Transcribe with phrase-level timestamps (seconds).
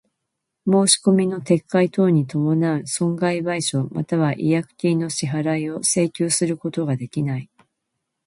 [0.65, 7.51] 申込みの撤回等に伴う損害賠償又は違約金の支払を請求することができない。